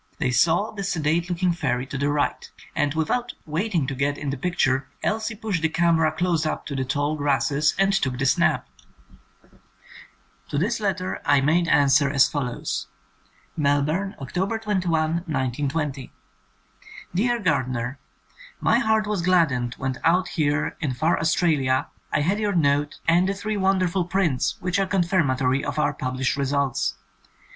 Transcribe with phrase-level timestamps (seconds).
[0.17, 4.17] They saw the sedate looking fairy to the right, and without wait ing to get
[4.17, 8.17] in the picture Elsie pushed the camera close up to the tall grasses and took
[8.17, 8.67] the snap....
[8.71, 12.87] 96 THE SECOND SERIES To this letter I made answer as follows:
[13.55, 14.91] Melbourne, October 21,
[15.27, 16.11] 1920.
[17.13, 17.97] Deak Gardnee,
[18.59, 23.29] My heart was gladdened when out here in far Australia I had your note and
[23.29, 26.95] the three wonderful prints which are con firmatory of our published results.